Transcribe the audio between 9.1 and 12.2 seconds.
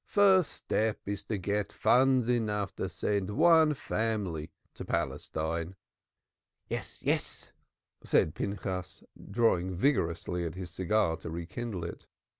drawing vigorously at his cigar to rekindle it.